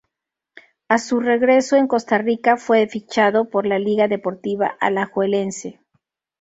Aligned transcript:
A 0.89 0.97
su 0.97 1.19
regreso 1.19 1.75
en 1.75 1.87
Costa 1.87 2.17
Rica, 2.17 2.57
fue 2.57 2.87
fichado 2.87 3.51
por 3.51 3.67
la 3.67 3.77
Liga 3.77 4.07
Deportiva 4.07 4.75
Alajuelense. 4.79 5.79